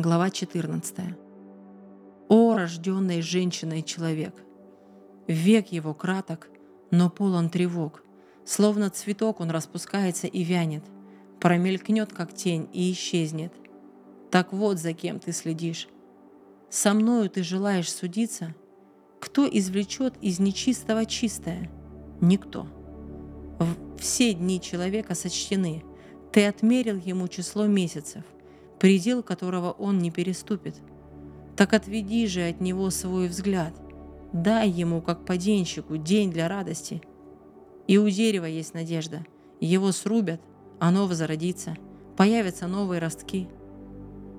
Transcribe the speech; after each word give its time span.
Глава 0.00 0.30
14. 0.30 0.96
О, 2.28 2.54
рожденный 2.54 3.20
женщиной 3.20 3.82
человек! 3.82 4.32
Век 5.26 5.72
его 5.72 5.92
краток, 5.92 6.50
но 6.92 7.10
полон 7.10 7.50
тревог. 7.50 8.04
Словно 8.44 8.90
цветок 8.90 9.40
он 9.40 9.50
распускается 9.50 10.28
и 10.28 10.44
вянет, 10.44 10.84
промелькнет, 11.40 12.12
как 12.12 12.32
тень, 12.32 12.68
и 12.72 12.92
исчезнет. 12.92 13.52
Так 14.30 14.52
вот, 14.52 14.78
за 14.78 14.92
кем 14.92 15.18
ты 15.18 15.32
следишь. 15.32 15.88
Со 16.70 16.94
мною 16.94 17.28
ты 17.28 17.42
желаешь 17.42 17.92
судиться? 17.92 18.54
Кто 19.18 19.48
извлечет 19.48 20.14
из 20.20 20.38
нечистого 20.38 21.06
чистое? 21.06 21.72
Никто. 22.20 22.68
Все 23.98 24.32
дни 24.32 24.60
человека 24.60 25.16
сочтены. 25.16 25.82
Ты 26.30 26.46
отмерил 26.46 26.98
ему 26.98 27.26
число 27.26 27.66
месяцев, 27.66 28.22
предел 28.78 29.22
которого 29.22 29.72
он 29.72 29.98
не 29.98 30.10
переступит. 30.10 30.76
Так 31.56 31.74
отведи 31.74 32.26
же 32.26 32.48
от 32.48 32.60
него 32.60 32.90
свой 32.90 33.28
взгляд. 33.28 33.74
Дай 34.32 34.68
ему, 34.68 35.00
как 35.00 35.24
поденщику, 35.24 35.96
день 35.96 36.30
для 36.30 36.48
радости. 36.48 37.02
И 37.86 37.98
у 37.98 38.08
дерева 38.08 38.44
есть 38.44 38.74
надежда. 38.74 39.24
Его 39.60 39.90
срубят, 39.92 40.40
оно 40.78 41.06
возродится, 41.06 41.76
появятся 42.16 42.68
новые 42.68 43.00
ростки. 43.00 43.48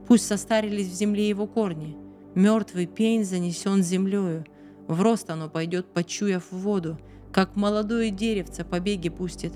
Пусть 0.08 0.26
состарились 0.26 0.88
в 0.88 0.94
земле 0.94 1.28
его 1.28 1.46
корни, 1.46 1.98
мертвый 2.36 2.86
пень 2.86 3.26
занесен 3.26 3.84
землею, 3.84 4.46
в 4.88 5.02
рост 5.02 5.30
оно 5.30 5.50
пойдет, 5.50 5.94
почуяв 5.94 6.52
воду, 6.52 6.98
как 7.32 7.56
молодое 7.56 8.10
деревце 8.10 8.64
побеги 8.64 9.10
пустит. 9.10 9.54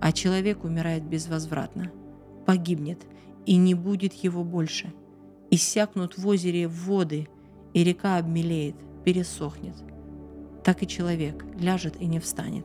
А 0.00 0.12
человек 0.12 0.64
умирает 0.64 1.04
безвозвратно, 1.04 1.92
погибнет, 2.44 2.98
и 3.46 3.56
не 3.56 3.74
будет 3.74 4.12
его 4.12 4.44
больше. 4.44 4.92
Иссякнут 5.50 6.16
в 6.16 6.26
озере 6.26 6.68
воды, 6.68 7.28
и 7.74 7.84
река 7.84 8.18
обмелеет, 8.18 8.76
пересохнет. 9.04 9.76
Так 10.64 10.82
и 10.82 10.86
человек 10.86 11.44
ляжет 11.58 12.00
и 12.00 12.06
не 12.06 12.20
встанет, 12.20 12.64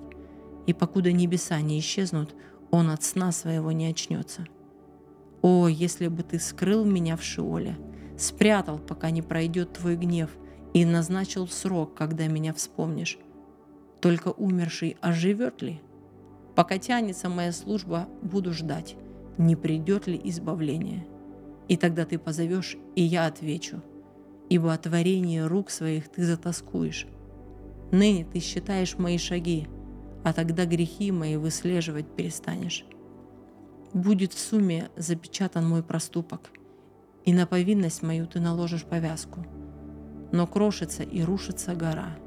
и 0.68 0.74
покуда 0.74 1.12
небеса 1.12 1.60
не 1.62 1.80
исчезнут, 1.80 2.36
он 2.72 2.90
от 2.90 3.04
сна 3.04 3.32
своего 3.32 3.72
не 3.72 3.88
очнется. 3.88 4.46
О, 5.42 5.68
если 5.68 6.08
бы 6.08 6.24
ты 6.24 6.40
скрыл 6.40 6.86
меня 6.86 7.16
в 7.16 7.24
Шиоле, 7.24 7.78
спрятал, 8.18 8.80
пока 8.80 9.10
не 9.10 9.22
пройдет 9.22 9.74
твой 9.74 9.96
гнев, 9.96 10.30
и 10.74 10.86
назначил 10.86 11.48
срок, 11.48 11.96
когда 11.96 12.28
меня 12.28 12.54
вспомнишь. 12.54 13.18
Только 14.02 14.30
умерший 14.30 14.98
оживет 15.02 15.62
ли? 15.62 15.82
Пока 16.56 16.78
тянется 16.78 17.30
моя 17.30 17.52
служба, 17.52 18.08
буду 18.22 18.54
ждать, 18.54 18.96
не 19.38 19.56
придет 19.56 20.08
ли 20.08 20.20
избавление. 20.24 21.08
И 21.68 21.78
тогда 21.78 22.06
ты 22.06 22.18
позовешь, 22.18 22.78
и 22.96 23.04
я 23.04 23.26
отвечу, 23.26 23.82
ибо 24.50 24.74
о 24.74 24.78
творении 24.78 25.40
рук 25.40 25.70
своих 25.70 26.10
ты 26.10 26.24
затаскуешь. 26.24 27.08
Ныне 27.92 28.26
ты 28.26 28.40
считаешь 28.40 28.98
мои 28.98 29.18
шаги, 29.18 29.68
а 30.24 30.34
тогда 30.34 30.66
грехи 30.66 31.12
мои 31.12 31.38
выслеживать 31.38 32.16
перестанешь. 32.16 32.86
Будет 33.94 34.34
в 34.34 34.40
сумме 34.40 34.90
запечатан 34.98 35.68
мой 35.68 35.84
проступок, 35.84 36.52
и 37.26 37.34
на 37.34 37.46
повинность 37.46 38.04
мою 38.04 38.28
ты 38.28 38.40
наложишь 38.40 38.84
повязку. 38.84 39.46
Но 40.32 40.46
крошится 40.48 41.04
и 41.04 41.22
рушится 41.22 41.76
гора, 41.76 42.18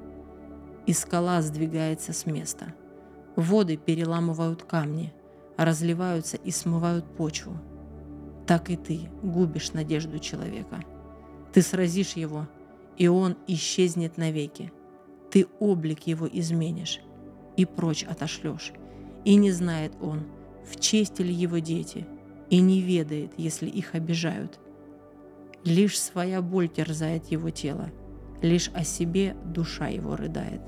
и 0.86 0.92
скала 0.92 1.42
сдвигается 1.42 2.12
с 2.12 2.24
места. 2.24 2.74
Воды 3.36 3.76
переламывают 3.76 4.62
камни, 4.62 5.12
разливаются 5.60 6.38
и 6.38 6.50
смывают 6.50 7.04
почву. 7.16 7.52
Так 8.46 8.70
и 8.70 8.76
ты 8.76 9.10
губишь 9.22 9.74
надежду 9.74 10.18
человека. 10.18 10.82
Ты 11.52 11.60
сразишь 11.60 12.14
его, 12.14 12.48
и 12.96 13.08
он 13.08 13.36
исчезнет 13.46 14.16
навеки. 14.16 14.72
Ты 15.30 15.46
облик 15.58 16.06
его 16.06 16.26
изменишь 16.26 17.00
и 17.58 17.66
прочь 17.66 18.04
отошлешь. 18.04 18.72
И 19.26 19.34
не 19.34 19.50
знает 19.52 19.92
он, 20.00 20.22
в 20.64 20.80
честь 20.80 21.20
ли 21.20 21.32
его 21.32 21.58
дети, 21.58 22.06
и 22.48 22.58
не 22.60 22.80
ведает, 22.80 23.32
если 23.36 23.68
их 23.68 23.94
обижают. 23.94 24.58
Лишь 25.62 26.00
своя 26.00 26.40
боль 26.40 26.68
терзает 26.68 27.26
его 27.26 27.50
тело, 27.50 27.90
лишь 28.40 28.70
о 28.72 28.82
себе 28.82 29.36
душа 29.44 29.88
его 29.88 30.16
рыдает. 30.16 30.62